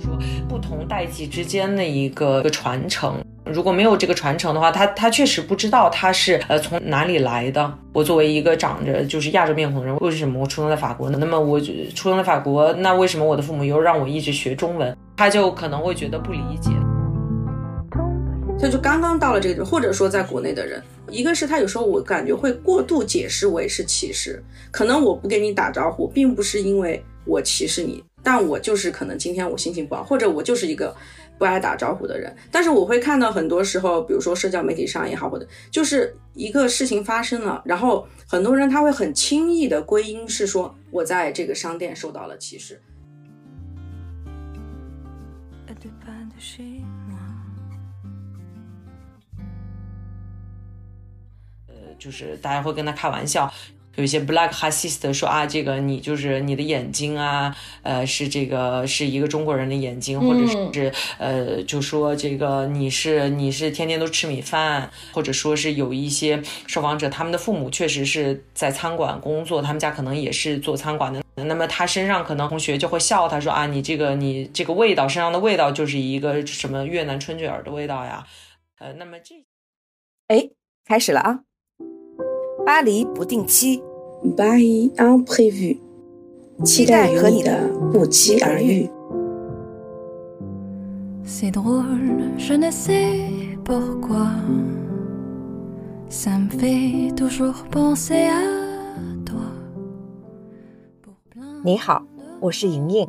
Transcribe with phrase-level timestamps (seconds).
[0.00, 3.22] 说不同代际之间的一个一个传承。
[3.44, 7.72] 如果没有这个传承的话，他他确实不知道他是呃从哪里来的。
[7.92, 11.18] 我作为一个长着就是亚洲面孔的人，为什么我出生在法国呢？
[11.20, 14.96] 那么我出生在法国，那为什么我的父母又让我一直学中文？
[15.16, 16.70] 他就可能会觉得不理解。
[18.60, 24.40] 他就刚刚到了这个，或者说在国内的人，一个是他有时候我感觉会过度解释为是歧视，
[24.70, 30.94] 可能我不跟你打招呼，并不是因为我歧视你，但我就是可能今天我心情不好，或者我就是一个。
[31.38, 42.82] 不爱打招呼的人，但是我会看到很多时候，比如说社交媒体上也好，或者就是一个事情发生了，然后很多人他会很轻易的归因是说我在这个商店受到了歧视。
[51.68, 53.50] 呃，就是大家会跟他开玩笑。
[53.96, 78.24] 有一些 black racist 说啊，这个你就是你的眼睛啊，呃，是这个是一个中国人的眼睛，或者是呃，就说这个你是你是天天都吃米饭，或者说是有一些受访者，他们的父母确实是在餐馆工作，他们家可能也是做餐馆的，那么他身上可能同学就会笑他说啊，你这个你这个味道身上的味道就是一个什么越南春卷儿的味道呀，
[78.78, 79.34] 呃，那么这，
[80.28, 80.48] 哎，
[80.86, 81.40] 开始了啊。
[82.64, 83.82] 巴黎不定期
[84.36, 85.78] ，By unprevu，
[86.64, 88.88] 期待和你的不期而遇。
[101.64, 102.02] 你好，
[102.40, 103.08] 我是莹莹。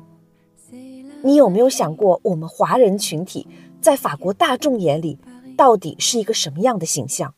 [1.23, 3.47] 你有没有想过，我们华人群体
[3.81, 5.17] 在法国大众眼里
[5.57, 7.33] 到底是一个什么样的形象？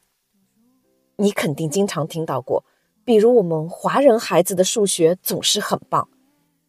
[1.18, 2.64] 你肯定经常听到过，
[3.06, 6.10] 比如我们华人孩子的数学总是很棒，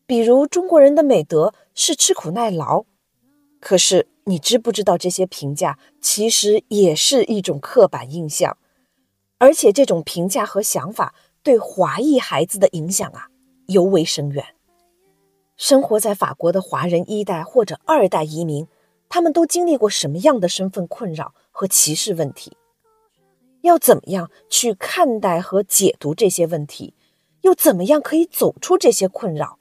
[0.06, 2.84] 比如中国人的美德是吃苦耐劳。
[3.60, 8.58] 可是你知不知道这些评价其实也是一种刻板印象，
[9.38, 13.28] 而且这种评价和想法对华裔孩子的影响啊
[13.68, 14.44] 尤为深远。
[15.56, 18.66] 生活在法国的华人一代或者二代移民，
[19.08, 22.56] 他们都经历过什么样的身份困扰和歧视问题？
[23.64, 26.92] 要怎么样去看待和解读这些问题？
[27.40, 29.58] 又怎么样可以走出这些困扰？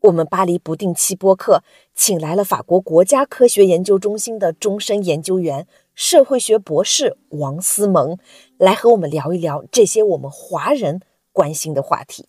[0.00, 1.62] 我们巴黎不定期播客
[1.94, 8.16] 请来了法国国家科学研究中心的终身研究员、社会学博士王思萌，
[8.56, 12.26] 来和我们聊一聊这些我们华人关心的话题。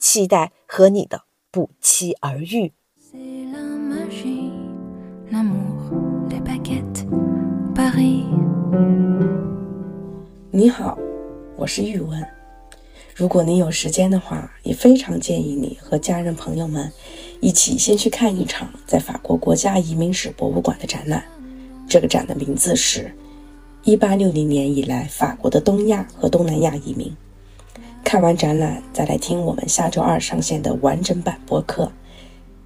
[0.00, 2.72] 期待和你的不期而遇。
[10.50, 10.98] 你好，
[11.56, 12.26] 我是玉文。
[13.14, 16.90] 如果你有时间的话，也非常建议你和家人朋友们
[17.38, 21.22] 一起先去看一场在法国国家移民史博物馆的展览。
[21.86, 23.14] 这个展的名字是
[23.84, 27.14] “一八六零年以来法国的东亚和东南亚移民”。
[28.02, 31.92] 看完展览再来听我们下周二上线的完整版播客，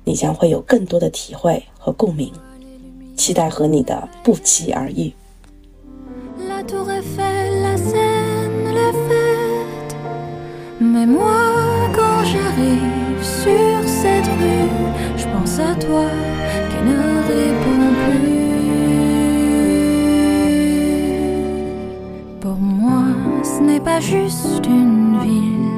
[0.05, 2.33] 你将会有更多的体会和共鸣。
[3.17, 5.13] 期待和你的不期而遇。
[11.05, 14.69] Mais moi, quand j'arrive sur cette rue,
[15.17, 16.07] je pense à toi
[16.71, 16.97] qui ne
[17.33, 18.39] répond plus.
[22.41, 23.03] Pour moi,
[23.43, 25.73] ce n'est pas juste une ville,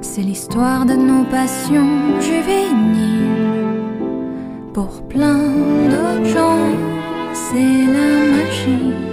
[0.00, 3.84] c'est l'histoire de nos passions juvéniles.
[4.72, 5.44] Pour plein
[5.90, 6.58] d'autres gens,
[7.32, 9.11] c'est la magie